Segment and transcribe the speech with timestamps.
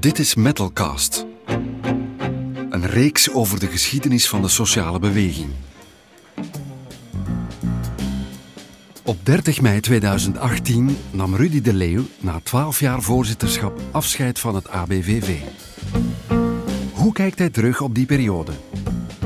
[0.00, 1.26] Dit is Metalcast.
[2.70, 5.50] Een reeks over de geschiedenis van de sociale beweging.
[9.04, 14.68] Op 30 mei 2018 nam Rudy de Leeuw na 12 jaar voorzitterschap afscheid van het
[14.68, 15.36] ABVV.
[16.92, 18.52] Hoe kijkt hij terug op die periode?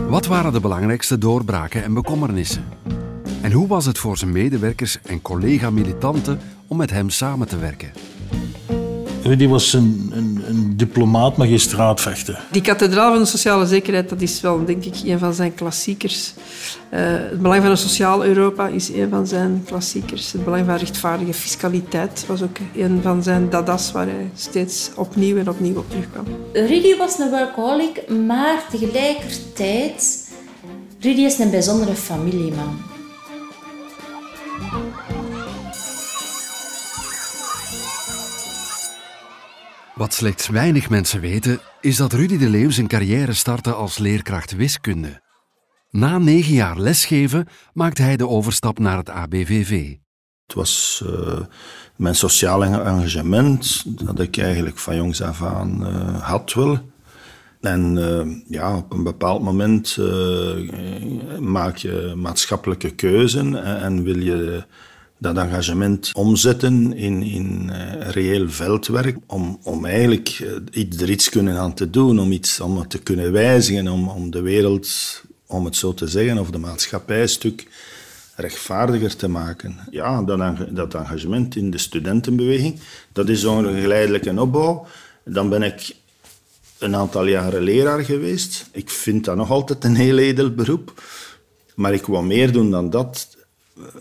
[0.09, 2.65] Wat waren de belangrijkste doorbraken en bekommernissen?
[3.41, 7.93] En hoe was het voor zijn medewerkers en collega-militanten om met hem samen te werken?
[9.23, 10.11] Rudy was een,
[10.77, 12.39] diplomaat, magistraat vechten.
[12.51, 16.33] Die kathedraal van de sociale zekerheid, dat is wel, denk ik, een van zijn klassiekers.
[16.91, 20.33] Uh, het belang van een sociaal Europa is een van zijn klassiekers.
[20.33, 25.37] Het belang van rechtvaardige fiscaliteit was ook een van zijn dadas waar hij steeds opnieuw
[25.37, 26.25] en opnieuw op terugkwam.
[26.53, 30.31] Rudy was een workaholic, maar tegelijkertijd...
[31.01, 32.79] Rudy is een bijzondere familieman.
[40.03, 44.57] Wat slechts weinig mensen weten, is dat Rudy de Leeuw zijn carrière startte als leerkracht
[44.57, 45.23] wiskunde.
[45.91, 49.95] Na negen jaar lesgeven maakte hij de overstap naar het ABVV.
[50.47, 51.41] Het was uh,
[51.97, 56.79] mijn sociaal engagement dat ik eigenlijk van jongs af aan uh, had wel.
[57.61, 59.99] En uh, ja, op een bepaald moment
[61.41, 64.65] maak je maatschappelijke keuzen en wil je
[65.23, 70.39] dat engagement omzetten in, in uh, reëel veldwerk, om, om eigenlijk
[70.73, 74.09] uh, er iets kunnen aan te doen, om, iets, om het te kunnen wijzigen, om,
[74.09, 74.89] om de wereld,
[75.47, 77.67] om het zo te zeggen, of de maatschappij stuk
[78.37, 79.77] rechtvaardiger te maken.
[79.91, 82.81] Ja, dat, dat engagement in de studentenbeweging,
[83.13, 84.87] dat is zo'n geleidelijke opbouw.
[85.25, 85.95] Dan ben ik
[86.79, 88.67] een aantal jaren leraar geweest.
[88.73, 91.03] Ik vind dat nog altijd een heel edel beroep.
[91.75, 93.37] Maar ik wou meer doen dan dat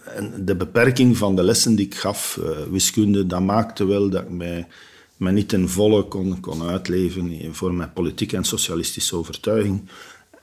[0.05, 4.21] en de beperking van de lessen die ik gaf, uh, wiskunde, dat maakte wel dat
[4.21, 4.67] ik mij,
[5.17, 9.89] mij niet ten volle kon, kon uitleven voor mijn politieke en socialistische overtuiging.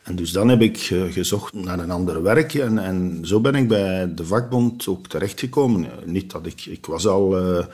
[0.02, 0.78] En dus dan heb ik
[1.10, 5.88] gezocht naar een ander werk en, en zo ben ik bij de vakbond ook terechtgekomen.
[6.04, 7.64] Niet dat ik, ik was al uh,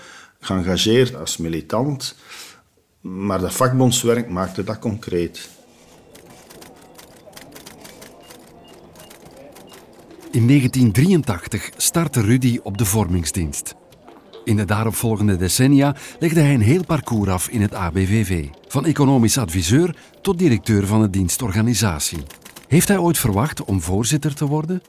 [0.41, 2.17] geëngageerd als militant,
[3.01, 5.49] maar dat vakbondswerk maakte dat concreet.
[10.35, 13.75] In 1983 startte Rudy op de vormingsdienst.
[14.45, 18.47] In de daaropvolgende decennia legde hij een heel parcours af in het ABVV.
[18.69, 22.19] Van economisch adviseur tot directeur van de dienstorganisatie.
[22.69, 24.83] Heeft hij ooit verwacht om voorzitter te worden?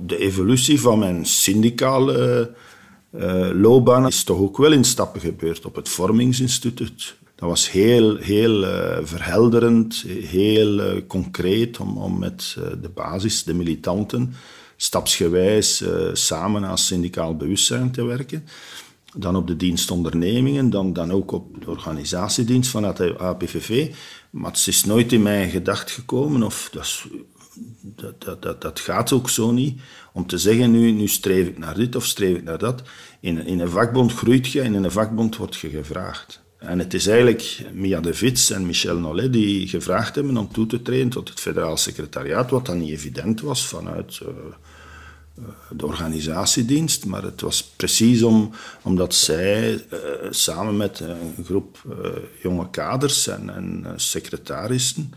[0.00, 2.50] De evolutie van mijn syndicale
[3.14, 5.64] uh, loopbaan is toch ook wel in stappen gebeurd.
[5.64, 12.56] Op het Vormingsinstituut dat was heel, heel uh, verhelderend, heel uh, concreet om, om met
[12.58, 14.34] uh, de basis, de militanten,
[14.76, 18.46] stapsgewijs samen als syndicaal bewustzijn te werken.
[19.14, 23.94] Dan op de dienstondernemingen, dan, dan ook op de organisatiedienst van het APVV.
[24.30, 27.04] Maar het is nooit in mijn gedacht gekomen, of dat,
[28.18, 29.80] dat, dat, dat, gaat ook zo niet,
[30.12, 32.82] om te zeggen nu, nu streef ik naar dit of streef ik naar dat.
[33.20, 36.40] In, in een vakbond groeit je en in een vakbond wordt je gevraagd.
[36.60, 40.66] En het is eigenlijk Mia de Vits en Michel Nollet die gevraagd hebben om toe
[40.66, 44.28] te treden tot het federaal secretariaat, wat dan niet evident was vanuit uh,
[45.70, 47.06] de organisatiedienst.
[47.06, 48.50] Maar het was precies om,
[48.82, 49.98] omdat zij uh,
[50.30, 52.08] samen met een groep uh,
[52.42, 55.12] jonge kaders en, en secretarissen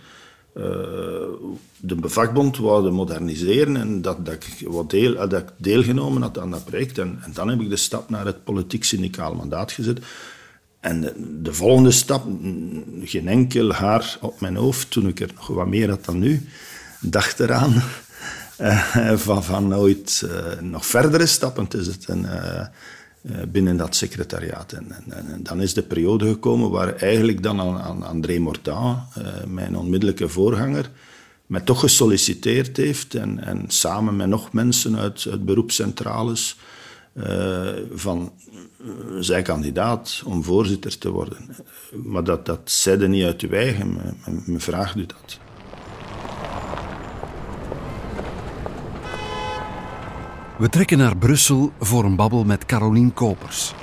[1.80, 6.52] de vakbond wouden moderniseren en dat, dat, ik wat deel, dat ik deelgenomen had aan
[6.52, 6.98] dat project.
[6.98, 10.00] En, en dan heb ik de stap naar het politiek-syndicaal mandaat gezet.
[10.84, 11.02] En
[11.42, 12.26] de, volgende stap,
[13.04, 16.48] geen enkel haar op mijn hoofd, toen ik er nog wat meer had dan nu,
[17.00, 17.84] dacht eraan
[18.62, 22.66] uh, van, van ooit uh, nog verdere stappen te zetten uh,
[23.48, 24.72] binnen dat secretariaat.
[24.72, 24.88] En,
[25.44, 28.98] dan is de periode gekomen waar eigenlijk dan aan, André Mortain,
[29.48, 30.90] mijn onmiddellijke voorganger,
[31.46, 36.58] mij toch gesolliciteerd heeft en, en samen met nog mensen uit, uit beroepscentrales
[37.94, 38.32] van
[38.80, 38.86] eh,
[39.20, 41.38] zij kandidaat om voorzitter te worden.
[42.04, 44.00] Maar dat, dat niet uit uw eigen,
[44.46, 45.40] me vraagt u dat.
[50.58, 53.74] We trekken naar Brussel voor een babbel met Carolien Kopers.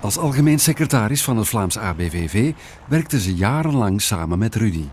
[0.00, 2.52] Als algemeen secretaris van het Vlaams ABVV
[2.88, 4.84] werkte ze jarenlang samen met Rudy.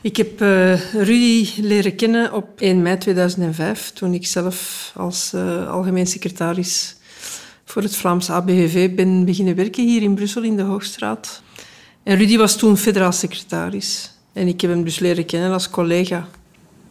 [0.00, 5.70] Ik heb uh, Rudy leren kennen op 1 mei 2005, toen ik zelf als uh,
[5.70, 6.96] algemeen secretaris
[7.64, 11.42] voor het Vlaams ABVV ben beginnen werken hier in Brussel in de Hoogstraat.
[12.02, 14.12] En Rudy was toen federaal secretaris.
[14.32, 16.28] En ik heb hem dus leren kennen als collega.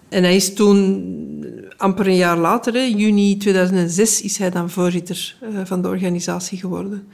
[0.10, 1.46] En hij is toen,
[1.78, 6.58] amper een jaar later, in juni 2006, is hij dan voorzitter uh, van de organisatie
[6.58, 7.08] geworden.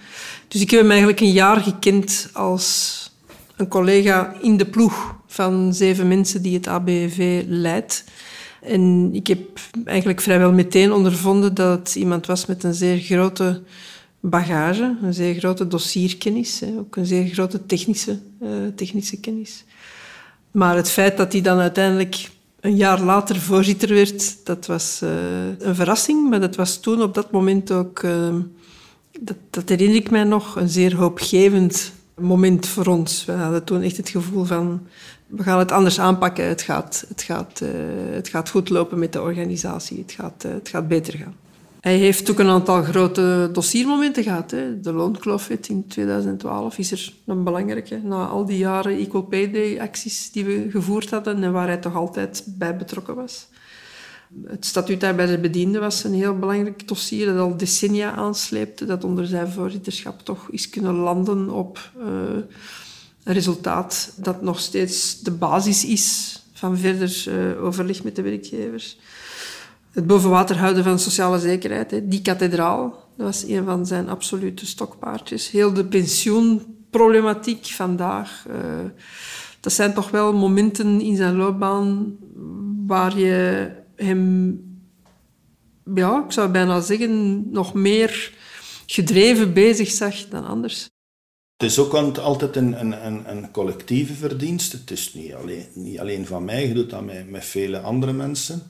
[0.48, 3.10] Dus ik heb hem eigenlijk een jaar gekend als
[3.56, 8.04] een collega in de ploeg van zeven mensen die het ABV leidt.
[8.62, 13.62] En ik heb eigenlijk vrijwel meteen ondervonden dat het iemand was met een zeer grote
[14.20, 19.64] bagage, een zeer grote dossierkennis, ook een zeer grote technische, uh, technische kennis.
[20.52, 22.30] Maar het feit dat hij dan uiteindelijk
[22.60, 25.10] een jaar later voorzitter werd, dat was uh,
[25.60, 26.30] een verrassing.
[26.30, 28.36] Maar dat was toen op dat moment ook, uh,
[29.20, 31.92] dat, dat herinner ik mij nog, een zeer hoopgevend
[32.22, 33.26] moment voor ons.
[33.26, 34.88] We hadden toen echt het gevoel van,
[35.32, 36.48] we gaan het anders aanpakken.
[36.48, 37.70] Het gaat, het gaat, uh,
[38.14, 39.98] het gaat goed lopen met de organisatie.
[39.98, 41.36] Het gaat, uh, het gaat beter gaan.
[41.80, 44.52] Hij heeft ook een aantal grote dossiermomenten gehad.
[44.52, 44.80] Hè.
[44.80, 48.00] De loonklofwet in 2012 is er een belangrijke.
[48.04, 51.78] Na al die jaren Equal Pay Day acties die we gevoerd hadden en waar hij
[51.78, 53.48] toch altijd bij betrokken was.
[54.46, 59.04] Het statuut bij de bedienden was een heel belangrijk dossier dat al decennia aansleepte, dat
[59.04, 62.06] onder zijn voorzitterschap toch is kunnen landen op uh,
[63.24, 68.98] resultaat dat nog steeds de basis is van verder uh, overleg met de werkgevers.
[69.92, 72.08] Het bovenwater houden van sociale zekerheid, hè.
[72.08, 75.50] die kathedraal, dat was een van zijn absolute stokpaardjes.
[75.50, 78.56] Heel de pensioenproblematiek vandaag, uh,
[79.60, 82.18] dat zijn toch wel momenten in zijn loopbaan
[82.88, 84.60] waar je hem,
[85.96, 88.34] ja, ik zou bijna zeggen, nog meer
[88.86, 90.90] gedreven bezig zag dan anders.
[91.62, 94.78] Het is ook altijd een, een, een, collectieve verdienste.
[94.78, 98.14] Het is niet alleen, niet alleen van mij, je doet dat met, met vele andere
[98.14, 98.62] mensen.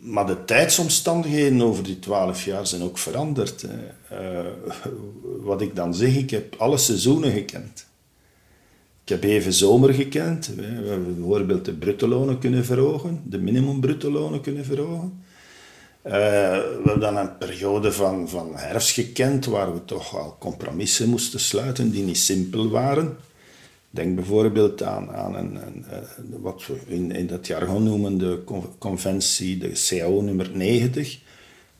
[0.00, 3.66] Maar de tijdsomstandigheden over die twaalf jaar zijn ook veranderd.
[4.12, 4.18] Uh,
[5.40, 7.86] wat ik dan zeg, ik heb alle seizoenen gekend.
[9.02, 10.46] Ik heb even zomer gekend.
[10.56, 15.22] We hebben bijvoorbeeld de bruttolonen kunnen verhogen, de minimumbrutolonen kunnen verhogen.
[16.04, 21.08] Uh, we hebben dan een periode van, van herfst gekend waar we toch al compromissen
[21.08, 23.16] moesten sluiten die niet simpel waren.
[23.90, 25.98] Denk bijvoorbeeld aan, aan een, eh,
[26.40, 28.42] wat we in, in dat jargon noemen de
[28.78, 31.18] conventie, de CAO nummer 90,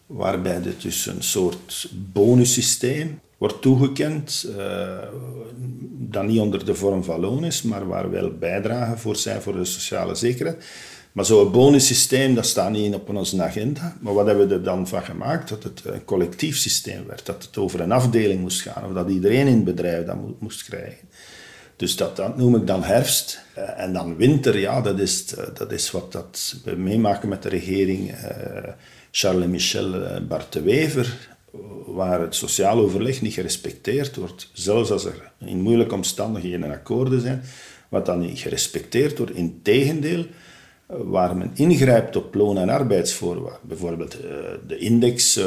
[0.06, 4.98] waarbij er dus een soort bonussysteem wordt toegekend, uh,
[5.92, 9.56] dat niet onder de vorm van loon is, maar waar wel bijdragen voor zijn voor
[9.56, 10.64] de sociale zekerheid.
[11.20, 13.96] Maar zo'n bonussysteem, dat staat niet op onze agenda.
[14.00, 15.48] Maar wat hebben we er dan van gemaakt?
[15.48, 19.10] Dat het een collectief systeem werd, dat het over een afdeling moest gaan, of dat
[19.10, 21.08] iedereen in het bedrijf dat moest krijgen.
[21.76, 23.40] Dus dat, noem ik dan herfst.
[23.58, 27.42] Uh, en dan winter, ja, dat is, uh, dat is wat dat we meemaken met
[27.42, 28.14] de regering
[29.10, 31.28] Charles Michel Bart de Wever
[31.86, 37.42] waar het sociaal overleg niet gerespecteerd wordt, zelfs als er in moeilijke omstandigheden akkoorden zijn,
[37.88, 39.34] wat dan niet gerespecteerd wordt.
[39.34, 40.26] Integendeel,
[40.98, 44.30] waar men ingrijpt op loon- en arbeidsvoorwaarden, bijvoorbeeld eh,
[44.66, 45.44] de index eh,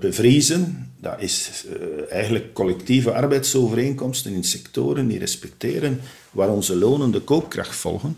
[0.00, 6.00] bevriezen, dat is eh, eigenlijk collectieve arbeidsovereenkomsten in sectoren die respecteren
[6.30, 8.16] waar onze lonen de koopkracht volgen.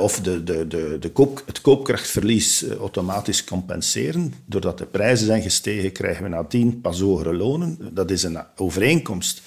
[0.00, 4.34] Of de, de, de, de koop, het koopkrachtverlies automatisch compenseren.
[4.46, 7.78] Doordat de prijzen zijn gestegen, krijgen we nadien pas hogere lonen.
[7.92, 9.42] Dat is een overeenkomst.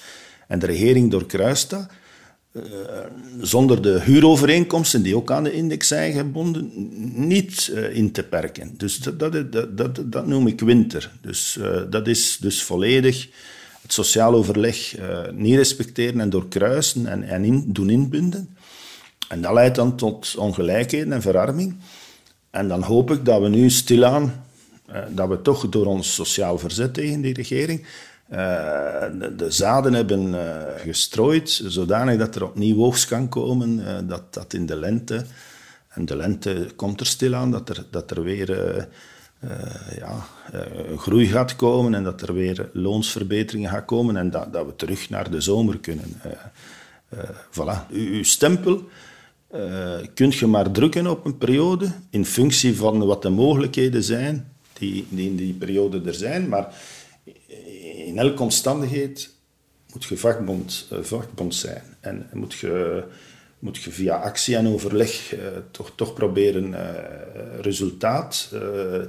[0.48, 1.86] En de regering doorkruist dat.
[2.58, 2.98] Uh,
[3.40, 6.70] zonder de huurovereenkomsten, die ook aan de index zijn gebonden,
[7.28, 8.74] niet in te perken.
[8.76, 11.10] Dus dat, dat, dat, dat, noem ik winter.
[11.20, 11.58] Dus
[11.90, 13.28] dat is dus volledig
[13.82, 14.94] het sociaal overleg
[15.32, 18.56] niet respecteren en doorkruisen en, en in, doen inbinden.
[19.28, 21.76] En dat leidt dan tot ongelijkheden en verarming.
[22.50, 24.44] En dan hoop ik dat we nu stilaan,
[24.86, 27.86] eh, dat we toch door ons sociaal verzet tegen die regering, eh,
[28.28, 34.34] de, de, zaden hebben uh, gestrooid, zodanig dat er opnieuw oogst kan komen, uh, dat,
[34.34, 35.24] dat in de lente,
[35.88, 38.48] en de lente komt er stilaan, dat er, dat er weer
[39.98, 40.26] ja,
[40.96, 45.10] groei gaat komen en dat er weer loonsverbeteringen gaan komen en dat, dat we terug
[45.10, 46.20] naar de zomer kunnen.
[47.50, 47.90] voilà.
[47.90, 48.88] Uw stempel
[50.14, 55.06] kunt je maar drukken op een periode in functie van wat de mogelijkheden zijn die,
[55.08, 56.48] die in die periode er zijn.
[56.48, 56.74] Maar
[58.06, 59.34] in elke omstandigheid
[59.92, 61.82] moet je vakbond, uh, vakbond zijn.
[62.00, 63.04] En moet je,
[63.58, 66.74] moet je via actie en overleg uh, toch, toch proberen
[67.60, 68.48] resultaat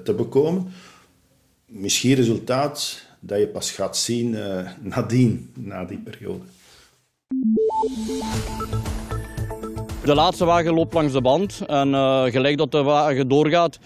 [0.03, 0.71] te bekomen.
[1.65, 4.37] Misschien resultaat dat je pas gaat zien
[4.81, 6.43] nadien, na die periode.
[10.03, 11.93] De laatste wagen loopt langs de band en
[12.31, 13.79] gelijk dat de wagen doorgaat,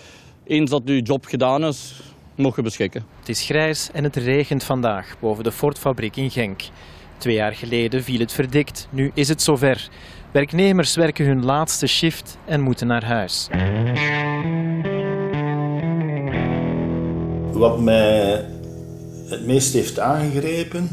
[0.44, 1.94] eens dat uw job gedaan is,
[2.36, 3.04] mocht je beschikken.
[3.20, 6.62] Het is grijs en het regent vandaag boven de Ford-fabriek in Genk.
[7.18, 9.90] Twee jaar geleden viel het verdikt, nu is het zover.
[10.32, 13.48] Werknemers werken hun laatste shift en moeten naar huis.
[17.52, 18.46] Wat mij
[19.30, 20.90] het meest heeft aangegrepen,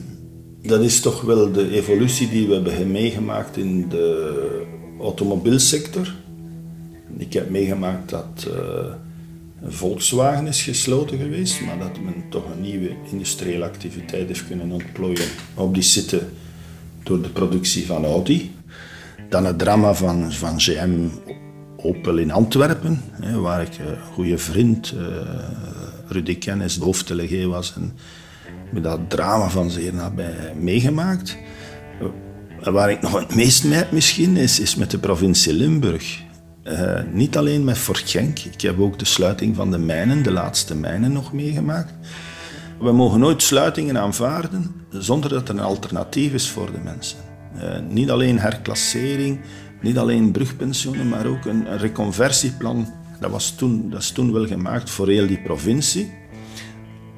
[0.63, 4.67] dat is toch wel de evolutie die we hebben meegemaakt in de
[5.01, 6.15] automobielsector.
[7.17, 8.55] Ik heb meegemaakt dat uh,
[9.67, 15.29] Volkswagen is gesloten geweest, maar dat men toch een nieuwe industriële activiteit heeft kunnen ontplooien
[15.55, 16.29] op die site
[17.03, 18.55] door de productie van Audi.
[19.29, 21.09] Dan het drama van, van GM
[21.77, 23.03] Opel in Antwerpen,
[23.41, 25.07] waar ik een goede vriend, uh,
[26.09, 27.75] Rudy Kennis, de hoofddelegé was.
[27.75, 27.93] En
[28.73, 31.37] met dat drama van zeer nabij meegemaakt.
[32.61, 36.23] Waar ik nog het meest mee heb misschien, is, is met de provincie Limburg.
[36.65, 40.31] Uh, niet alleen met Fort Genk, ik heb ook de sluiting van de mijnen, de
[40.31, 41.93] laatste mijnen, nog meegemaakt.
[42.81, 47.19] We mogen nooit sluitingen aanvaarden zonder dat er een alternatief is voor de mensen.
[47.57, 49.41] Uh, niet alleen herklassering,
[49.81, 52.93] niet alleen brugpensioenen, maar ook een, een reconversieplan.
[53.21, 56.13] Dat, was toen, dat is toen wel gemaakt voor heel die provincie.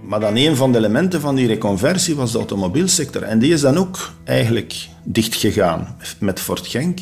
[0.02, 3.22] Maar dan een van de elementen van die reconversie was de automobielsector.
[3.22, 6.98] En die is dan ook eigenlijk dichtgegaan met Fort Genk.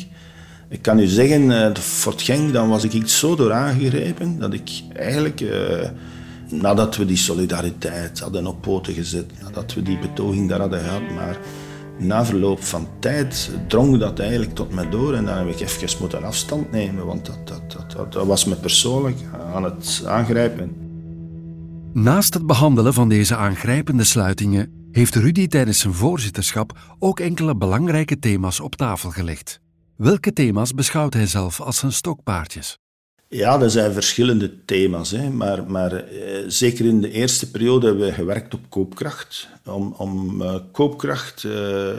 [0.71, 4.53] Ik kan u zeggen, eh, de Genk, dan was ik iets zo door aangegrepen dat
[4.53, 5.89] ik eigenlijk, eh,
[6.49, 11.01] nadat we die solidariteit hadden op poten gezet, nadat we die betoging daar hadden gehad,
[11.15, 11.37] maar
[11.97, 15.97] na verloop van tijd drong dat eigenlijk tot me door en dan heb ik even
[15.99, 19.17] moeten afstand nemen, want dat, dat, dat, dat was me persoonlijk
[19.53, 20.75] aan het aangrijpen.
[21.93, 28.19] Naast het behandelen van deze aangrijpende sluitingen heeft Rudy tijdens zijn voorzitterschap ook enkele belangrijke
[28.19, 29.61] thema's op tafel gelegd.
[30.01, 32.77] Welke thema's beschouwt hij zelf als zijn stokpaardjes?
[33.27, 35.11] Ja, er zijn verschillende thema's.
[35.11, 35.29] Hè.
[35.29, 39.47] Maar, maar eh, zeker in de eerste periode hebben we gewerkt op koopkracht.
[39.65, 41.89] Om, om uh, koopkracht uh,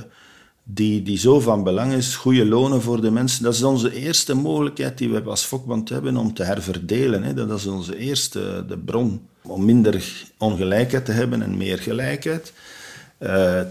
[0.63, 3.43] die, die zo van belang is, goede lonen voor de mensen.
[3.43, 7.23] Dat is onze eerste mogelijkheid die we als Fokband hebben om te herverdelen.
[7.23, 7.35] Hè.
[7.35, 12.53] Dat is onze eerste de bron om minder ongelijkheid te hebben en meer gelijkheid.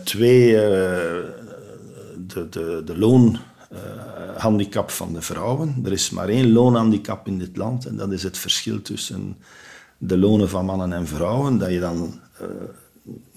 [0.04, 0.52] Twee,
[2.28, 3.40] de, de, de loon
[4.38, 5.82] handicap van de vrouwen.
[5.84, 9.38] Er is maar één loonhandicap in dit land en dat is het verschil tussen
[9.98, 11.58] de lonen van mannen en vrouwen.
[11.58, 12.48] Dat je dan uh,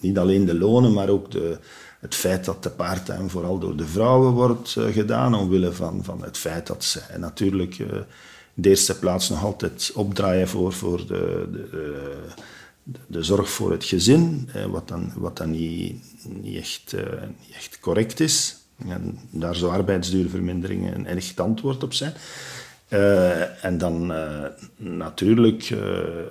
[0.00, 1.58] niet alleen de lonen, maar ook de,
[2.00, 6.22] het feit dat de paarttuin vooral door de vrouwen wordt uh, gedaan, omwille van, van
[6.22, 8.04] het feit dat zij natuurlijk in
[8.54, 11.68] de eerste plaats nog altijd opdraaien voor, voor de, de,
[12.82, 16.02] de, de zorg voor het gezin, wat dan, wat dan niet,
[16.42, 16.94] niet, echt,
[17.38, 18.63] niet echt correct is.
[18.78, 22.12] En daar zou arbeidsduurvermindering een echt antwoord op zijn.
[22.88, 24.44] Uh, en dan uh,
[24.76, 25.78] natuurlijk uh,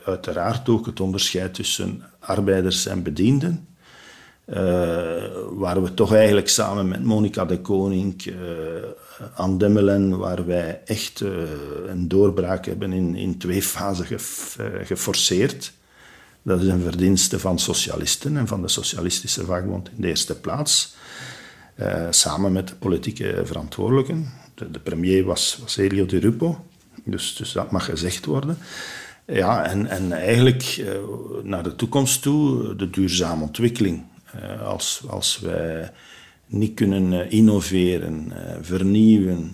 [0.05, 3.67] uiteraard ook het onderscheid tussen arbeiders en bedienden.
[5.51, 8.33] waar we toch eigenlijk samen met Monica de Koning
[9.35, 11.23] aan Demmelen, waar wij echt
[11.87, 14.19] een doorbraak hebben in, in twee fasen
[14.83, 15.73] geforceerd.
[16.41, 20.95] Dat is een verdienste van socialisten en van de Socialistische Vakbond in de eerste plaats.
[21.79, 24.29] Uh, samen met de politieke verantwoordelijken.
[24.55, 26.65] De, premier was, was Elio Rupo,
[27.03, 28.57] dus, dus dat mag gezegd worden.
[29.25, 30.93] Ja, en, en eigenlijk uh,
[31.43, 34.03] naar de toekomst toe, de duurzame ontwikkeling.
[34.35, 35.91] Uh, als, als wij
[36.45, 39.51] niet kunnen innoveren, vernieuwen,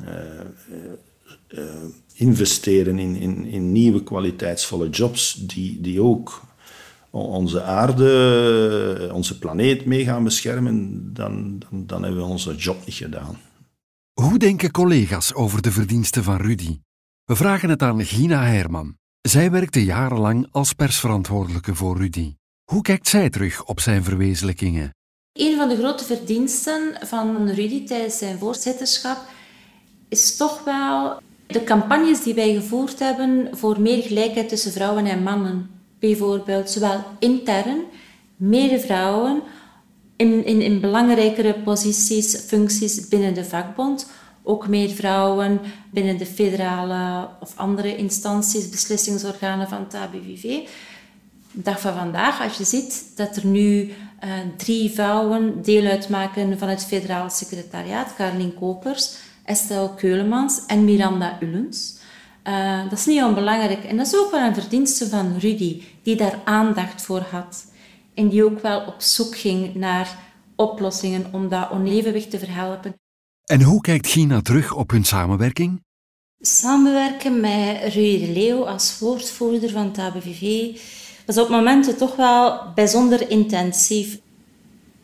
[2.13, 6.41] investeren in, in, in nieuwe kwaliteitsvolle jobs die, die ook
[7.10, 12.96] onze aarde, onze planeet mee gaan beschermen, dan, dan, dan hebben we onze job niet
[12.96, 13.38] gedaan.
[14.13, 16.80] Hoe denken collega's over de verdiensten van Rudy?
[17.24, 18.98] We vragen het aan Gina Herman.
[19.22, 22.36] Zij werkte jarenlang als persverantwoordelijke voor Rudy.
[22.72, 24.94] Hoe kijkt zij terug op zijn verwezenlijkingen?
[25.34, 29.18] Een van de grote verdiensten van Rudy tijdens zijn voorzitterschap
[30.10, 35.24] is toch wel de campagnes die wij gevoerd hebben voor meer gelijkheid tussen vrouwen en
[35.24, 37.84] mannen bijvoorbeeld, zowel intern,
[38.36, 39.41] meer vrouwen
[40.15, 44.12] in, in, in belangrijkere posities, functies binnen de vakbond,
[44.44, 45.60] ook meer vrouwen
[45.91, 50.68] binnen de federale of andere instanties, beslissingsorganen van het ABVV.
[51.51, 53.94] dag van vandaag, als je ziet dat er nu uh,
[54.58, 59.15] drie vrouwen deel uitmaken van het federaal secretariaat, Karlien Kopers,
[59.46, 61.99] Estelle Keulemans en Miranda Ullens.
[62.48, 63.84] Uh, dat is niet onbelangrijk.
[63.84, 67.65] En dat is ook wel een verdienste van Rudy, die daar aandacht voor had.
[68.13, 70.17] En die ook wel op zoek ging naar
[70.55, 72.93] oplossingen om dat onevenwicht te verhelpen.
[73.46, 75.84] En hoe kijkt Gina terug op hun samenwerking?
[76.39, 80.77] Samenwerken met Rudy de Leeuw als woordvoerder van het ABVV
[81.25, 84.19] was op momenten toch wel bijzonder intensief.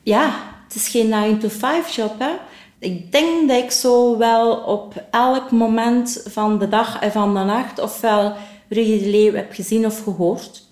[0.03, 2.31] Ja, het is geen 9-to-5 job, hè.
[2.79, 7.39] Ik denk dat ik zo wel op elk moment van de dag en van de
[7.39, 8.33] nacht ofwel
[8.69, 10.63] Rudy de Leeuw heb gezien of gehoord.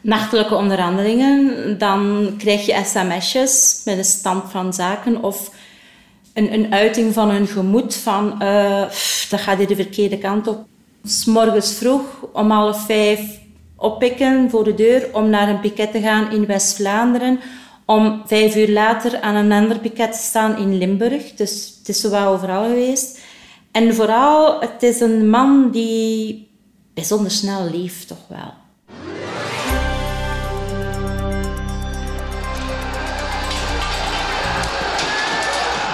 [0.00, 5.50] Nachtelijke onderhandelingen, dan krijg je sms'jes met een stand van zaken of
[6.34, 8.80] een, een uiting van hun gemoed van uh,
[9.30, 10.64] dat gaat hier de verkeerde kant op.
[11.04, 13.40] S morgens vroeg om half vijf
[13.76, 17.40] oppikken voor de deur om naar een piket te gaan in West-Vlaanderen.
[17.86, 21.34] Om vijf uur later aan een ander piket te staan in Limburg.
[21.34, 23.20] Dus het is zowel overal geweest.
[23.72, 26.48] En vooral, het is een man die
[26.94, 28.61] bijzonder snel leeft, toch wel.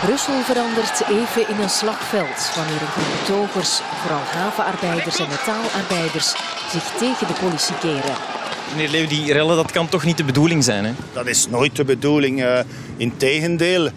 [0.05, 6.29] Brussel verandert even in een slagveld wanneer een groep betogers, vooral havenarbeiders en metaalarbeiders,
[6.71, 8.17] zich tegen de politie keren.
[8.71, 10.85] Meneer Leeuw, die rellen, dat kan toch niet de bedoeling zijn?
[10.85, 10.93] Hè?
[11.13, 12.41] Dat is nooit de bedoeling.
[12.41, 12.59] Uh,
[12.97, 13.91] Integendeel, uh,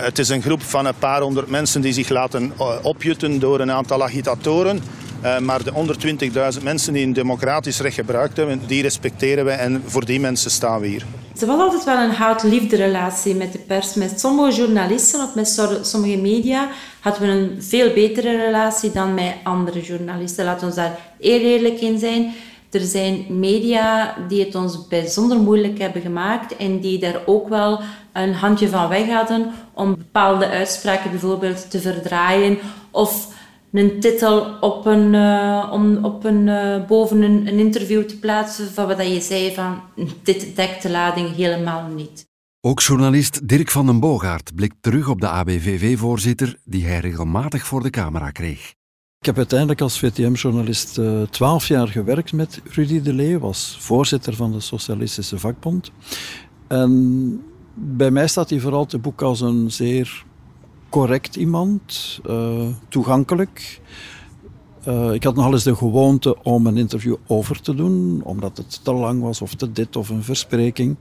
[0.00, 3.60] het is een groep van een paar honderd mensen die zich laten uh, opjutten door
[3.60, 4.82] een aantal agitatoren.
[5.24, 5.72] Uh, maar de
[6.56, 10.50] 120.000 mensen die een democratisch recht gebruikt hebben, die respecteren we en voor die mensen
[10.50, 11.04] staan we hier.
[11.36, 13.94] Ze was altijd wel een haat-liefde relatie met de pers.
[13.94, 15.48] Met sommige journalisten of met
[15.82, 16.68] sommige media
[17.00, 20.44] hadden we een veel betere relatie dan met andere journalisten.
[20.44, 22.34] Laten we daar eerlijk in zijn.
[22.70, 27.80] Er zijn media die het ons bijzonder moeilijk hebben gemaakt en die daar ook wel
[28.12, 32.58] een handje van weg hadden om bepaalde uitspraken bijvoorbeeld te verdraaien
[32.90, 33.33] of
[33.74, 38.70] een titel op een, uh, om op een, uh, boven een, een, interview te plaatsen
[38.70, 39.80] van wat je zei van
[40.22, 42.26] dit dekt de lading helemaal niet.
[42.60, 47.82] Ook journalist Dirk van den Boogaard blikt terug op de ABVV-voorzitter die hij regelmatig voor
[47.82, 48.74] de camera kreeg.
[49.18, 54.34] Ik heb uiteindelijk als VTM-journalist uh, twaalf jaar gewerkt met Rudy de Leeuw, was voorzitter
[54.34, 55.90] van de Socialistische Vakbond.
[56.66, 57.42] En
[57.74, 60.24] bij mij staat hij vooral te boek als een zeer
[60.94, 63.80] correct iemand, uh, toegankelijk.
[64.88, 68.84] Uh, ik had nogal eens de gewoonte om een interview over te doen, omdat het
[68.84, 70.96] te lang was of te dit of een verspreking.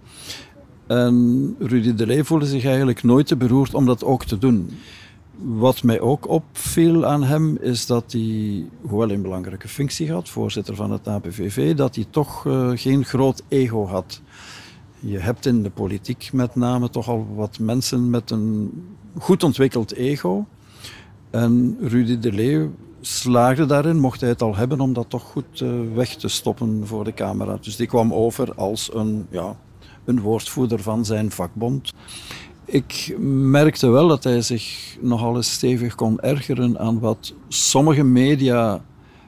[0.87, 4.69] En Rudy de Leeuw voelde zich eigenlijk nooit te beroerd om dat ook te doen.
[5.37, 10.75] Wat mij ook opviel aan hem is dat hij, hoewel een belangrijke functie had, voorzitter
[10.75, 14.21] van het APVV, dat hij toch uh, geen groot ego had.
[14.99, 18.71] Je hebt in de politiek met name toch al wat mensen met een
[19.19, 20.45] goed ontwikkeld ego.
[21.29, 22.71] En Rudy de Leeuw
[23.01, 26.87] slaagde daarin, mocht hij het al hebben, om dat toch goed uh, weg te stoppen
[26.87, 27.57] voor de camera.
[27.61, 29.55] Dus die kwam over als een, ja,
[30.05, 31.93] een woordvoerder van zijn vakbond.
[32.65, 38.81] Ik merkte wel dat hij zich nogal eens stevig kon ergeren aan wat sommige media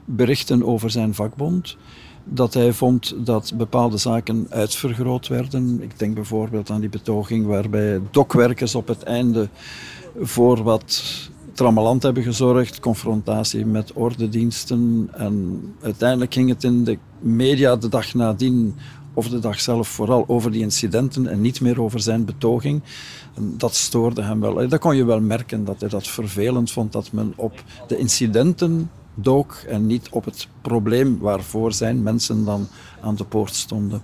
[0.04, 1.76] berichten over zijn vakbond.
[2.28, 5.82] Dat hij vond dat bepaalde zaken uitvergroot werden.
[5.82, 9.48] Ik denk bijvoorbeeld aan die betoging waarbij dokwerkers op het einde
[10.20, 11.02] voor wat
[11.52, 15.08] trammeland hebben gezorgd, confrontatie met ordediensten.
[15.12, 18.74] En uiteindelijk ging het in de media de dag nadien
[19.14, 22.82] of de dag zelf vooral over die incidenten en niet meer over zijn betoging.
[23.38, 24.68] Dat stoorde hem wel.
[24.68, 28.90] Dat kon je wel merken dat hij dat vervelend vond dat men op de incidenten
[29.16, 32.68] dook en niet op het probleem waarvoor zijn mensen dan
[33.00, 34.02] aan de poort stonden.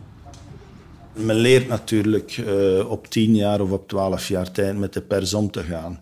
[1.13, 5.35] Men leert natuurlijk uh, op tien jaar of op twaalf jaar tijd met de pers
[5.35, 6.01] om te gaan.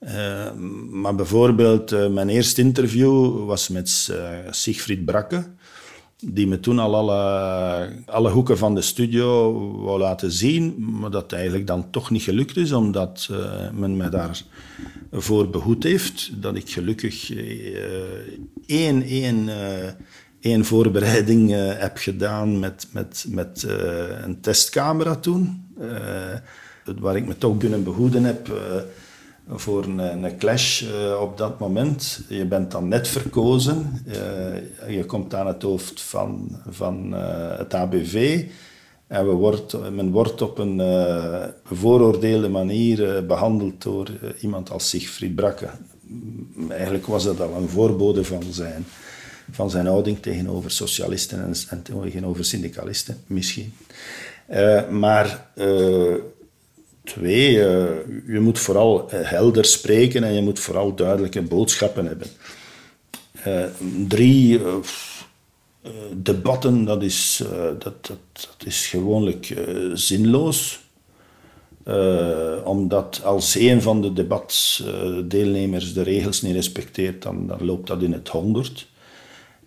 [0.00, 0.52] Uh,
[0.90, 4.12] maar bijvoorbeeld, uh, mijn eerste interview was met
[4.50, 5.44] Siegfried Brakke
[6.20, 9.52] die me toen al alle, alle hoeken van de studio
[9.82, 14.08] wou laten zien, maar dat eigenlijk dan toch niet gelukt is, omdat uh, men me
[14.08, 16.42] daarvoor behoed heeft.
[16.42, 17.80] Dat ik gelukkig uh,
[18.66, 19.88] één, één, uh,
[20.40, 23.66] één voorbereiding heb gedaan met, met, met
[24.22, 25.66] een testcamera toen,
[26.98, 28.50] waar ik me toch binnen behoeden heb
[29.50, 32.20] voor een, een clash uh, op dat moment.
[32.28, 34.02] Je bent dan net verkozen.
[34.06, 38.44] Uh, je komt aan het hoofd van, van uh, het ABV.
[39.06, 40.76] En we wordt, men wordt op een
[41.68, 45.68] bevooroordeelde manier behandeld door iemand als Siegfried Brakke.
[46.68, 48.84] Eigenlijk was dat al een voorbode van zijn,
[49.50, 53.72] van zijn houding tegenover socialisten en, en tegenover syndicalisten, misschien.
[54.90, 55.50] maar
[57.08, 57.64] Twee, uh,
[58.26, 62.26] je moet vooral eh, helder spreken en je moet vooral duidelijke boodschappen hebben.
[63.46, 63.64] Uh,
[64.08, 64.60] drie,
[66.12, 67.42] debatten, dat is,
[67.78, 69.54] dat, dat, dat is gewoonlijk
[69.94, 70.80] zinloos.
[72.64, 78.12] omdat als een van de debatdeelnemers de regels niet respecteert, dan, dan loopt dat in
[78.12, 78.86] het honderd.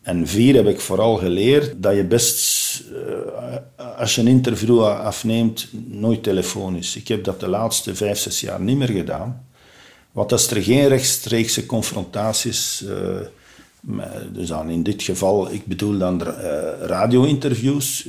[0.02, 2.40] En vier heb ik vooral geleerd dat je best,
[2.90, 6.96] uh, als je een interview afneemt, nooit telefonisch.
[6.96, 9.46] Ik heb dat de laatste vijf, zes jaar niet meer gedaan.
[10.12, 12.84] Wat als er geen rechtstreekse confrontaties...
[12.88, 13.20] Uh,
[14.34, 16.28] dus dan in dit geval, ik bedoel dan uh,
[16.82, 18.06] radio-interviews.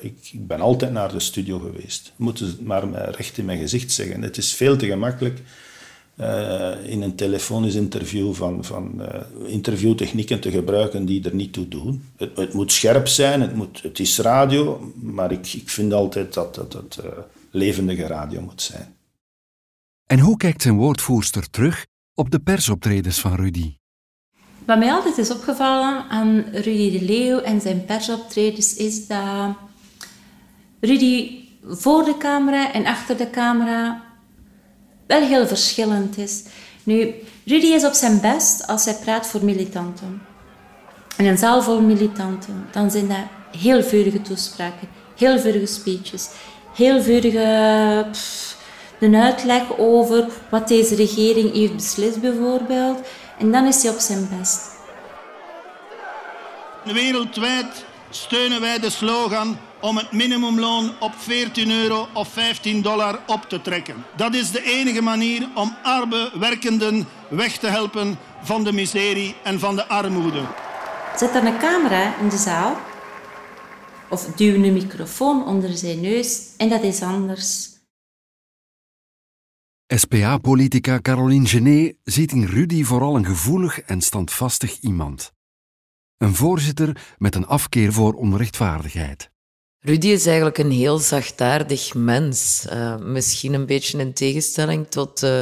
[0.00, 2.12] Ik, ik, ben altijd naar de studio geweest.
[2.16, 4.22] Moet het maar recht in mijn gezicht zeggen.
[4.22, 5.40] Het is veel te gemakkelijk
[6.20, 9.02] uh, in een telefonisch interview van, van
[9.46, 12.04] interviewtechnieken te gebruiken die er niet toe doen.
[12.16, 16.34] Het, het moet scherp zijn, het, moet, het is radio, maar ik, ik vind altijd
[16.34, 16.98] dat, dat het
[17.50, 18.96] levendige radio moet zijn.
[20.06, 23.76] En hoe kijkt zijn woordvoerster terug op de persoptredens van Rudy?
[24.66, 29.56] Wat mij altijd is opgevallen aan Rudy de Leeuw en zijn persoptredens is dat
[30.80, 34.04] Rudy voor de camera en achter de camera
[35.06, 36.42] wel heel verschillend is.
[36.82, 37.14] Nu,
[37.44, 40.22] Rudy is op zijn best als hij praat voor militanten.
[41.16, 46.28] In een zaal vol militanten, dan zijn dat heel vurige toespraken, heel vurige speeches,
[46.74, 48.06] heel vurige
[48.98, 52.98] een uitleg over wat deze regering heeft beslist bijvoorbeeld.
[53.38, 54.60] En dan is hij op zijn best.
[56.84, 63.42] Wereldwijd steunen wij de slogan om het minimumloon op 14 euro of 15 dollar op
[63.48, 64.04] te trekken.
[64.16, 69.58] Dat is de enige manier om arme werkenden weg te helpen van de miserie en
[69.58, 70.42] van de armoede.
[71.16, 72.76] Zet dan een camera in de zaal
[74.08, 77.74] of duw een microfoon onder zijn neus en dat is anders.
[79.94, 85.35] SPA-politica Caroline Genet ziet in Rudy vooral een gevoelig en standvastig iemand.
[86.18, 89.30] Een voorzitter met een afkeer voor onrechtvaardigheid.
[89.78, 92.66] Rudy is eigenlijk een heel zachtaardig mens.
[92.72, 95.40] Uh, misschien een beetje in tegenstelling tot uh,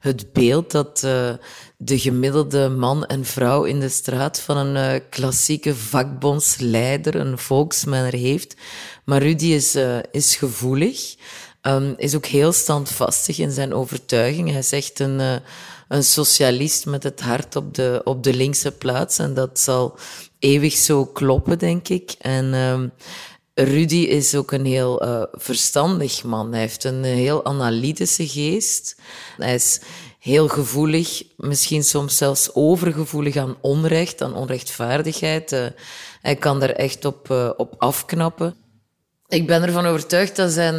[0.00, 1.32] het beeld dat uh,
[1.76, 8.56] de gemiddelde man en vrouw in de straat van een klassieke vakbondsleider, een volksmanner heeft.
[9.04, 9.78] Maar Rudy is,
[10.10, 11.14] is gevoelig.
[11.62, 14.50] Um, is ook heel standvastig in zijn overtuiging.
[14.50, 15.42] Hij zegt een,
[15.88, 19.18] een socialist met het hart op de, op de linkse plaats.
[19.18, 19.98] En dat zal
[20.38, 22.14] eeuwig zo kloppen, denk ik.
[22.18, 22.92] En um,
[23.54, 26.52] Rudy is ook een heel uh, verstandig man.
[26.52, 28.96] Hij heeft een heel analytische geest.
[29.36, 29.80] Hij is
[30.18, 35.52] heel gevoelig, misschien soms zelfs overgevoelig aan onrecht, aan onrechtvaardigheid.
[35.52, 35.66] Uh,
[36.20, 38.54] hij kan er echt op, op afknappen.
[39.28, 40.74] Ik ben ervan overtuigd dat zijn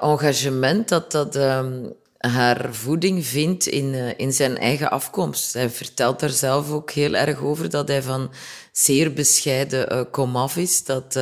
[0.00, 5.52] engagement dat dat um, haar voeding vindt in, uh, in zijn eigen afkomst.
[5.52, 8.30] Hij vertelt er zelf ook heel erg over dat hij van
[8.72, 10.84] zeer bescheiden uh, komaf is.
[10.84, 11.18] Dat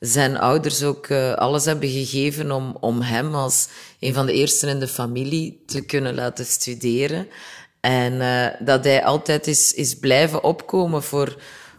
[0.00, 3.68] zijn ouders ook alles hebben gegeven om, om hem als
[4.00, 7.28] een van de eersten in de familie te kunnen laten studeren.
[7.80, 8.18] En
[8.64, 11.36] dat hij altijd is, is blijven opkomen voor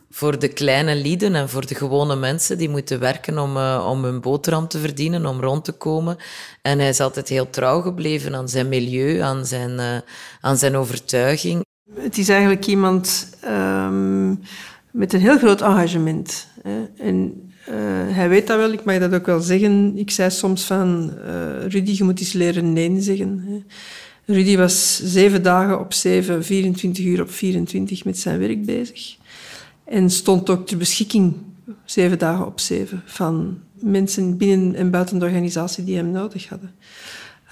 [0.10, 4.04] voor de kleine lieden en voor de gewone mensen die moeten werken om, uh, om
[4.04, 6.18] hun boterham te verdienen, om rond te komen.
[6.62, 9.98] En hij is altijd heel trouw gebleven aan zijn milieu, aan zijn, uh,
[10.42, 11.66] aan zijn overtuiging.
[12.00, 14.40] Het is eigenlijk iemand um,
[14.92, 16.48] met een heel groot engagement.
[16.62, 16.86] Hè.
[16.98, 17.76] En uh,
[18.16, 19.98] hij weet dat wel, ik mag dat ook wel zeggen.
[19.98, 21.14] Ik zei soms van,
[21.68, 23.44] Rudy, je moet eens leren nee zeggen.
[23.48, 23.64] Hè.
[24.34, 29.18] Rudy was zeven dagen op zeven, 24 uur op 24 met zijn werk bezig.
[29.90, 31.34] En stond ook ter beschikking
[31.86, 36.72] zeven dagen op zeven van mensen binnen en buiten de organisatie die hem nodig hadden.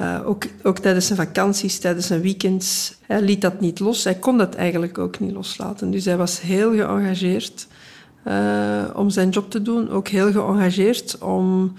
[0.01, 2.97] Uh, ook, ook tijdens zijn vakanties, tijdens zijn weekends.
[3.01, 4.03] Hij liet dat niet los.
[4.03, 5.91] Hij kon dat eigenlijk ook niet loslaten.
[5.91, 7.67] Dus hij was heel geëngageerd
[8.27, 9.89] uh, om zijn job te doen.
[9.89, 11.73] Ook heel geëngageerd om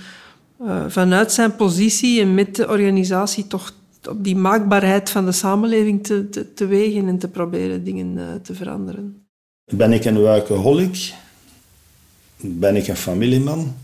[0.62, 3.72] uh, vanuit zijn positie en met de organisatie toch
[4.08, 8.54] op die maakbaarheid van de samenleving te, te, te wegen en te proberen dingen te
[8.54, 9.27] veranderen.
[9.70, 11.12] Ben ik een workaholic?
[12.36, 13.76] Ben ik een familieman?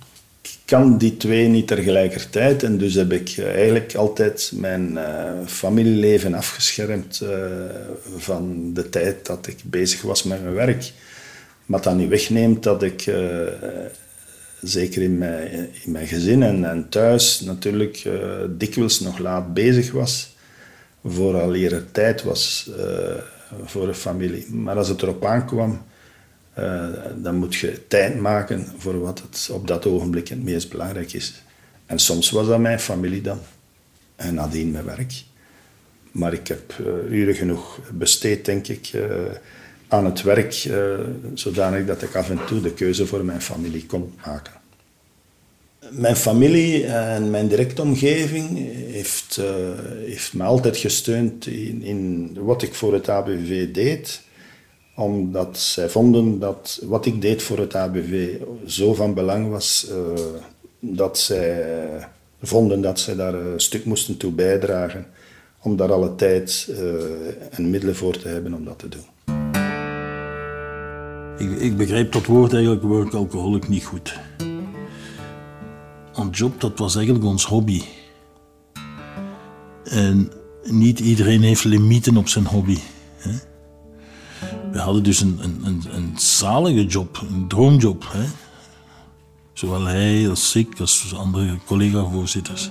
[0.43, 6.35] Ik kan die twee niet tegelijkertijd en dus heb ik eigenlijk altijd mijn uh, familieleven
[6.35, 7.31] afgeschermd uh,
[8.17, 10.93] van de tijd dat ik bezig was met mijn werk.
[11.67, 13.11] Wat dat niet wegneemt dat ik,
[14.63, 15.51] zeker in mijn,
[15.85, 18.09] in mijn gezin en, en thuis, natuurlijk
[18.49, 20.37] dikwijls nog laat bezig was.
[21.05, 22.71] Vooral er tijd was
[23.65, 24.55] voor een familie.
[24.55, 25.83] Maar als het erop aankwam,
[26.59, 26.87] uh,
[27.17, 31.43] dan moet je tijd maken voor wat het op dat ogenblik het meest belangrijk is.
[31.87, 33.39] En soms was dat mijn familie dan.
[34.17, 35.23] En nadien mijn werk.
[36.11, 39.05] Maar ik heb uh, uren genoeg besteed, denk ik, uh,
[39.89, 40.69] aan het werk,
[41.35, 44.53] zodanig dat ik af en toe de keuze voor mijn familie kon maken.
[45.91, 48.49] Mijn familie en mijn directe omgeving
[48.91, 49.47] heeft, uh,
[50.07, 54.23] heeft me altijd gesteund in, in, wat ik voor het ABV deed.
[54.97, 59.97] Omdat zij vonden dat wat ik deed voor het ABV zo van belang was uh,
[60.81, 61.67] dat zij
[62.43, 65.07] vonden dat zij daar een stuk moesten toe bijdragen
[65.63, 66.77] om daar alle tijd uh,
[67.51, 69.05] en middelen voor te hebben om dat te doen.
[71.39, 74.15] Ik, ik begrijp dat woord eigenlijk, workaholic, niet goed.
[76.17, 77.83] Een job, dat was eigenlijk ons hobby.
[79.85, 80.33] En
[80.65, 82.79] niet iedereen heeft limieten op zijn hobby.
[83.17, 83.31] Hè?
[84.73, 88.07] We hadden dus een, een, een, zalige job, een droomjob.
[88.13, 88.25] Hè?
[89.53, 92.71] Zowel hij als ik, als andere collega-voorzitters.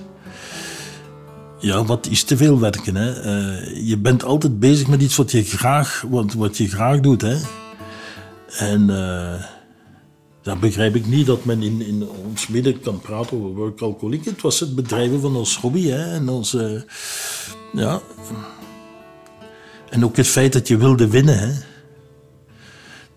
[1.58, 2.94] Ja, wat is te veel werken?
[2.94, 3.10] Hè?
[3.10, 7.20] Uh, je bent altijd bezig met iets wat je graag, wat, wat je graag doet.
[7.20, 7.36] Hè?
[8.58, 9.34] En uh,
[10.44, 14.24] dan begrijp ik niet dat men in, in ons midden kan praten over workalcoholic.
[14.24, 15.86] Het was het bedrijven van ons hobby.
[15.86, 16.14] Hè?
[16.14, 16.80] En, ons, uh,
[17.72, 18.00] ja.
[19.90, 21.38] en ook het feit dat je wilde winnen.
[21.38, 21.52] Hè?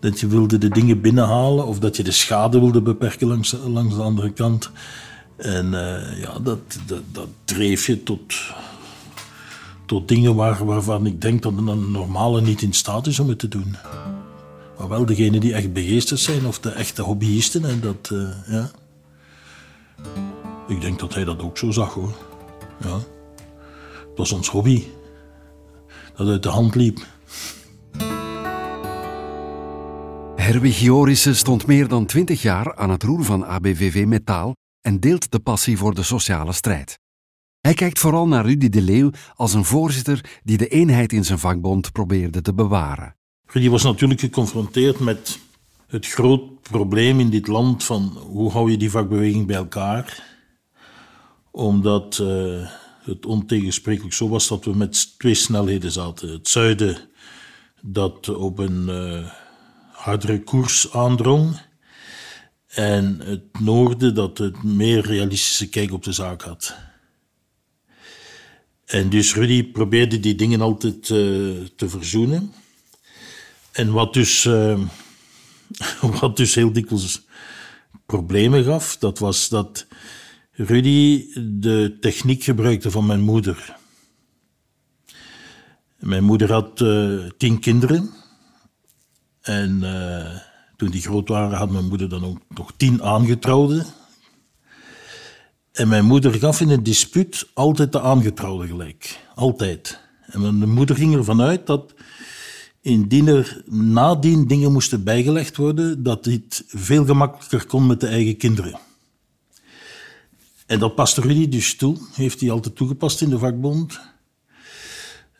[0.00, 4.02] Dat je wilde de dingen binnenhalen of dat je de schade wilde beperken langs, de
[4.02, 4.70] andere kant.
[5.36, 8.34] En uh, ja, dat, dat, dat dreef je tot,
[9.86, 13.38] tot dingen waar, waarvan ik denk dat een normale niet in staat is om het
[13.38, 13.76] te doen.
[14.78, 17.64] Maar wel degenen die echt begeesterd zijn of de echte hobbyisten.
[17.64, 18.70] En dat, uh, ja.
[20.68, 22.16] Ik denk dat hij dat ook zo zag hoor.
[22.80, 22.96] Ja.
[24.08, 24.84] Het was ons hobby
[26.16, 27.06] dat uit de hand liep.
[30.36, 35.30] Herwig Jorissen stond meer dan twintig jaar aan het roer van ABVV Metaal en deelt
[35.30, 36.98] de passie voor de sociale strijd.
[37.60, 41.38] Hij kijkt vooral naar Rudy de Leeuw als een voorzitter die de eenheid in zijn
[41.38, 43.17] vakbond probeerde te bewaren.
[43.50, 45.38] Rudy was natuurlijk geconfronteerd met
[45.86, 50.36] het groot probleem in dit land van hoe hou je die vakbeweging bij elkaar.
[51.50, 52.68] Omdat uh,
[53.02, 56.28] het ontegensprekelijk zo was dat we met twee snelheden zaten.
[56.28, 56.98] Het zuiden
[57.80, 59.30] dat op een uh,
[59.92, 61.60] hardere koers aandrong
[62.66, 66.76] en het noorden dat een meer realistische kijk op de zaak had.
[68.84, 71.18] En dus Rudy probeerde die dingen altijd uh,
[71.76, 72.52] te verzoenen.
[73.78, 74.78] En wat dus, uh,
[76.20, 77.22] wat dus heel dikwijls
[78.06, 79.86] problemen gaf, dat was dat
[80.52, 83.76] Rudy de techniek gebruikte van mijn moeder.
[85.98, 88.10] Mijn moeder had uh, tien kinderen.
[89.40, 89.80] En
[90.76, 93.86] toen die groot waren, had mijn moeder dan ook nog tien aangetrouwden.
[95.72, 99.18] En mijn moeder gaf in een dispuut altijd de aangetrouwde gelijk.
[99.34, 100.00] Altijd.
[100.26, 101.94] En mijn moeder ging ervan uit dat
[102.88, 108.36] indien er nadien dingen moesten bijgelegd worden, dat dit veel gemakkelijker kon met de eigen
[108.36, 108.78] kinderen.
[110.66, 114.00] En dat paste Rudy dus toe, heeft hij altijd toegepast in de vakbond.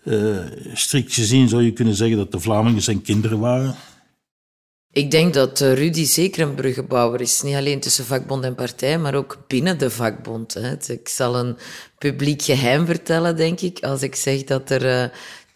[0.04, 0.38] Uh,
[0.72, 3.76] strikt gezien zou je kunnen zeggen dat de Vlamingen zijn kinderen waren.
[4.92, 7.42] Ik denk dat eh, Rudy zeker een bruggenbouwer is.
[7.42, 10.56] Niet alleen tussen vakbond en partij, maar ook binnen de vakbond.
[10.88, 11.56] Ik zal een
[11.98, 15.08] publiek geheim vertellen, denk ik, als ik zeg dat er uh,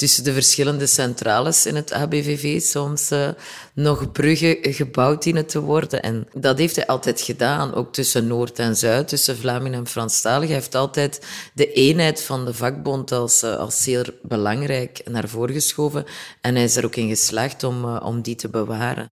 [0.03, 3.29] tussen de verschillende centrales in het ABVV soms uh,
[3.75, 6.03] nog bruggen gebouwd dienen te worden.
[6.03, 10.49] En dat heeft hij altijd gedaan, ook tussen Noord en Zuid, tussen Vlamingen en Franstalig.
[10.49, 16.05] Hij heeft altijd de eenheid van de vakbond als, als zeer belangrijk naar voren geschoven.
[16.41, 19.11] En hij is er ook in geslaagd om, om die te bewaren.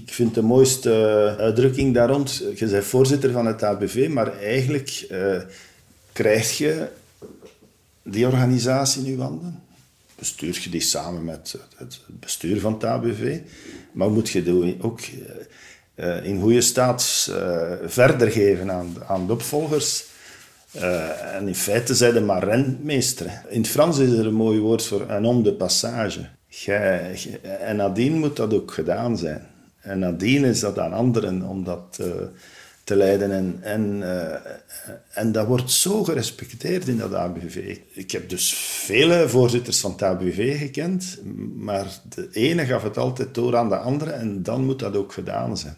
[0.00, 0.90] Ik vind de mooiste
[1.38, 5.06] uitdrukking daar rond, je bent voorzitter van het ABV, maar eigenlijk
[6.12, 6.88] krijg je
[8.02, 9.64] die organisatie in je handen.
[10.16, 13.38] Bestuur je die samen met het bestuur van het ABV,
[13.92, 15.00] maar moet je die ook
[15.94, 20.04] uh, in goede staat uh, verder geven aan, aan de opvolgers.
[21.34, 23.42] en in feite zijn de maar rentmeester.
[23.48, 26.28] In het Frans is er een mooi woord voor een om de passage.
[26.48, 27.18] Gij,
[27.60, 29.46] en nadien moet dat ook gedaan zijn.
[29.80, 32.06] En nadien is dat aan anderen om dat uh,
[32.86, 33.30] te leiden.
[33.30, 34.34] En, en, uh,
[35.08, 37.78] en dat wordt zo gerespecteerd in dat ABV.
[37.92, 41.18] Ik heb dus vele voorzitters van het ABV gekend,
[41.56, 45.12] maar de ene gaf het altijd door aan de andere en dan moet dat ook
[45.12, 45.76] gedaan zijn.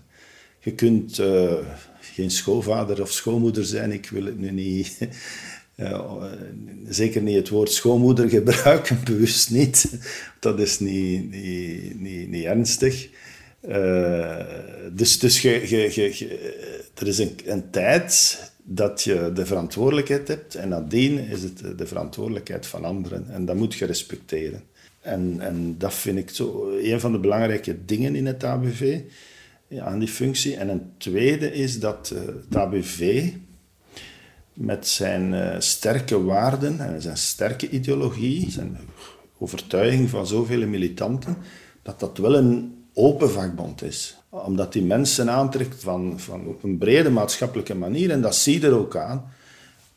[0.59, 1.53] Je kunt uh,
[2.01, 4.99] geen schoonvader of schoonmoeder zijn, ik wil het nu niet...
[5.77, 6.23] Uh,
[6.89, 9.99] zeker niet het woord schoonmoeder gebruiken, bewust niet.
[10.41, 13.09] Dat is niet, niet, niet, niet ernstig.
[14.93, 20.69] Dus dus je, je, er is een, een, tijd dat je de verantwoordelijkheid hebt en
[20.69, 23.31] nadien is het de verantwoordelijkheid van anderen.
[23.31, 24.63] En dat moet je respecteren.
[25.01, 29.01] En, en dat vind ik zo een van de belangrijke dingen in het ABV,
[29.79, 30.57] aan die functie.
[30.57, 33.31] En een tweede is dat uh, het ABV
[34.53, 38.79] met zijn uh, sterke waarden en zijn sterke ideologie, zijn
[39.39, 41.37] overtuiging van zoveel militanten,
[41.83, 44.18] dat dat wel een open vakbond is.
[44.29, 48.11] Omdat die mensen aantrekt van, van op een brede maatschappelijke manier.
[48.11, 49.33] En dat zie je er ook aan.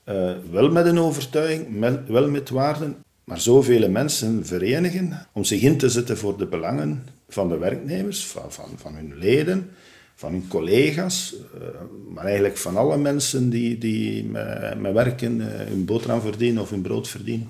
[0.10, 2.96] Uh, wel met een overtuiging, met, wel met waarden.
[3.24, 8.26] maar zoveel mensen verenigen om zich in te zetten voor de belangen van de werknemers,
[8.26, 9.70] van, van, van hun leden,
[10.15, 11.67] van hun collega's, eh,
[12.13, 16.82] maar eigenlijk van alle mensen die, die met, werken eh, hun boterham verdienen of hun
[16.82, 17.50] brood verdienen.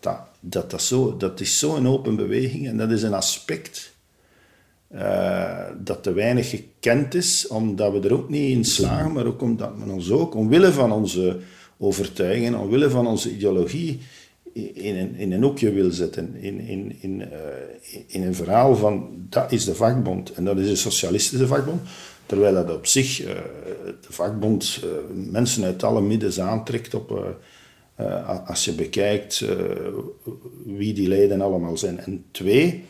[0.00, 3.91] Dat, dat, dat, zo, dat is zo'n open beweging en dat is een aspect
[4.94, 9.42] uh, dat te weinig gekend is, omdat we er ook niet in slagen, maar ook
[9.42, 11.38] omdat men ons ook, omwille van onze
[11.78, 14.00] overtuigingen, omwille van onze ideologie,
[14.52, 16.36] in een, in een hoekje wil zetten.
[16.36, 17.26] In, in, in, uh,
[18.06, 21.80] in een verhaal van dat is de vakbond en dat is de socialistische vakbond.
[22.26, 23.28] Terwijl dat op zich uh,
[23.80, 24.80] de vakbond
[25.14, 27.36] mensen uit alle middens aantrekt op,
[28.46, 29.44] als je bekijkt
[30.64, 31.98] wie die leden allemaal zijn.
[31.98, 32.84] En twee,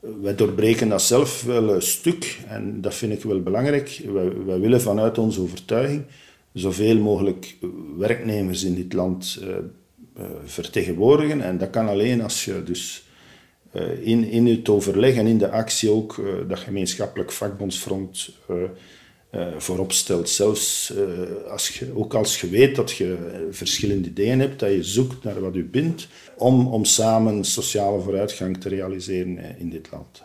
[0.00, 4.00] wij doorbreken dat zelf wel een stuk en dat vind ik wel belangrijk.
[4.12, 6.04] Wij, wij willen vanuit onze overtuiging
[6.52, 7.56] zoveel mogelijk
[7.96, 11.40] werknemers in dit land uh, vertegenwoordigen.
[11.40, 13.04] En dat kan alleen als je dus
[13.72, 18.30] uh, in, in het overleg en in de actie ook dat gemeenschappelijk vakbondsfront
[19.58, 20.28] voorop stelt.
[20.28, 20.92] Zelfs
[21.50, 25.40] als je, ook als je weet dat je verschillende ideeën hebt, dat je zoekt naar
[25.40, 30.22] wat u bindt, om, om samen sociale vooruitgang te realiseren in dit land.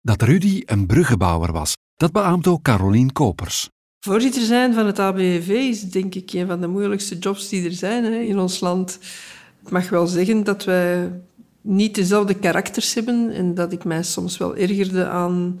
[0.00, 3.68] Dat Rudy een bruggenbouwer was, dat beaamt ook Carolien Kopers.
[4.04, 7.72] Voorzitter zijn van het ABV is denk ik een van de moeilijkste jobs die er
[7.72, 8.98] zijn hè, in ons land.
[9.64, 11.10] Ik mag wel zeggen dat wij
[11.60, 15.60] niet dezelfde karakters hebben en dat ik mij soms wel ergerde aan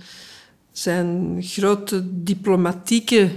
[0.74, 3.30] zijn grote diplomatieke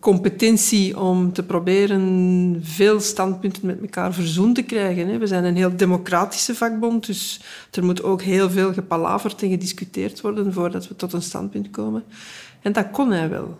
[0.00, 5.18] competentie om te proberen veel standpunten met elkaar verzoend te krijgen.
[5.18, 10.20] We zijn een heel democratische vakbond, dus er moet ook heel veel gepalaverd en gediscuteerd
[10.20, 12.04] worden voordat we tot een standpunt komen.
[12.62, 13.56] En dat kon hij wel.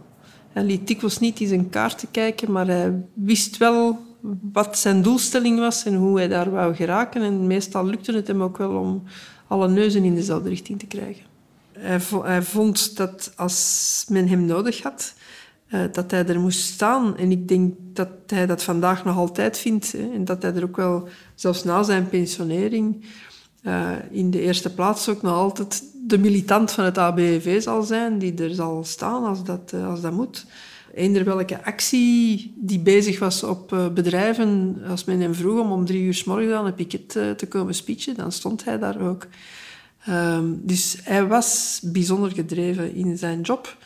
[0.53, 3.99] Hij liet dikwijls niet in zijn kaarten kijken, maar hij wist wel
[4.53, 7.23] wat zijn doelstelling was en hoe hij daar wou geraken.
[7.23, 9.03] En meestal lukte het hem ook wel om
[9.47, 11.28] alle neuzen in dezelfde richting te krijgen.
[11.79, 15.15] Hij, vond dat als men hem nodig had,
[15.69, 17.17] eh, dat hij er moest staan.
[17.17, 19.95] En ik denk dat hij dat vandaag nog altijd vindt.
[19.95, 23.05] En dat hij er ook wel, zelfs na zijn pensionering,
[23.63, 28.19] uh, in de eerste plaats ook nog altijd de militant van het ABV zal zijn,
[28.19, 30.47] die er zal staan als dat, uh, als dat moet.
[30.95, 36.03] Eender welke actie die bezig was op bedrijven, als men hem vroeg om om drie
[36.03, 39.27] uur s morgens aan een piket te komen speechen, dan stond hij daar ook.
[40.09, 43.77] Um, dus hij was bijzonder gedreven in zijn job.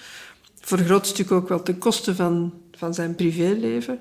[0.61, 3.99] Voor een groot stuk ook wel ten koste van, van zijn privéleven.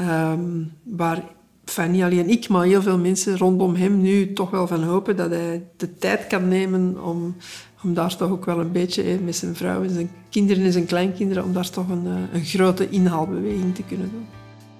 [0.00, 1.22] Um, waar
[1.64, 5.16] enfin, niet alleen ik, maar heel veel mensen rondom hem nu toch wel van hopen
[5.16, 7.36] dat hij de tijd kan nemen om,
[7.82, 10.86] om daar toch ook wel een beetje met zijn vrouw en zijn kinderen en zijn
[10.86, 14.26] kleinkinderen, om daar toch een, eh, een grote inhaalbeweging te kunnen doen.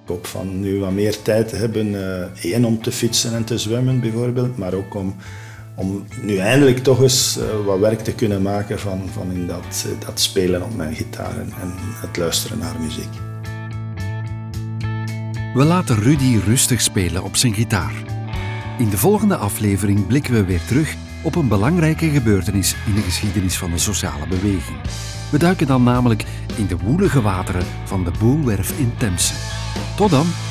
[0.03, 3.57] Ik hoop van nu wat meer tijd hebben, uh, één om te fietsen en te
[3.57, 5.15] zwemmen bijvoorbeeld, maar ook om,
[5.77, 9.87] om nu eindelijk toch eens uh, wat werk te kunnen maken van, van in dat,
[10.05, 13.09] dat spelen op mijn gitaar en, en het luisteren naar muziek.
[15.53, 17.93] We laten Rudy rustig spelen op zijn gitaar.
[18.77, 23.57] In de volgende aflevering blikken we weer terug op een belangrijke gebeurtenis in de geschiedenis
[23.57, 24.77] van de sociale beweging.
[25.31, 29.33] We duiken dan namelijk in de woelige wateren van de Boelwerf in Temse.
[29.95, 30.46] Tot dan!